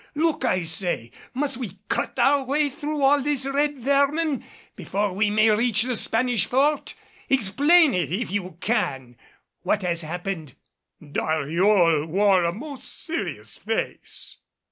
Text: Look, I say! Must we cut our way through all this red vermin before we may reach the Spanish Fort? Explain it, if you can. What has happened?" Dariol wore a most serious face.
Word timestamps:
Look, 0.15 0.43
I 0.43 0.63
say! 0.63 1.11
Must 1.35 1.57
we 1.57 1.77
cut 1.87 2.17
our 2.17 2.43
way 2.43 2.69
through 2.69 3.03
all 3.03 3.21
this 3.21 3.45
red 3.47 3.77
vermin 3.77 4.43
before 4.75 5.13
we 5.13 5.29
may 5.29 5.51
reach 5.51 5.83
the 5.83 5.95
Spanish 5.95 6.47
Fort? 6.47 6.95
Explain 7.29 7.93
it, 7.93 8.11
if 8.11 8.31
you 8.31 8.57
can. 8.61 9.15
What 9.61 9.83
has 9.83 10.01
happened?" 10.01 10.55
Dariol 10.99 12.07
wore 12.07 12.43
a 12.45 12.51
most 12.51 12.85
serious 12.85 13.57
face. 13.59 14.37